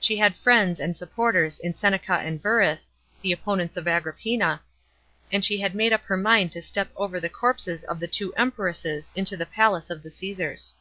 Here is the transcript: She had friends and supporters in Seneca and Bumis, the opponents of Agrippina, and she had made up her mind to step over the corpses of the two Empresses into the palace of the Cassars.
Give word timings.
She 0.00 0.16
had 0.16 0.36
friends 0.36 0.80
and 0.80 0.96
supporters 0.96 1.58
in 1.58 1.74
Seneca 1.74 2.14
and 2.14 2.40
Bumis, 2.42 2.88
the 3.20 3.30
opponents 3.30 3.76
of 3.76 3.86
Agrippina, 3.86 4.62
and 5.30 5.44
she 5.44 5.60
had 5.60 5.74
made 5.74 5.92
up 5.92 6.02
her 6.04 6.16
mind 6.16 6.50
to 6.52 6.62
step 6.62 6.88
over 6.96 7.20
the 7.20 7.28
corpses 7.28 7.84
of 7.84 8.00
the 8.00 8.08
two 8.08 8.32
Empresses 8.38 9.12
into 9.14 9.36
the 9.36 9.44
palace 9.44 9.90
of 9.90 10.02
the 10.02 10.08
Cassars. 10.08 10.76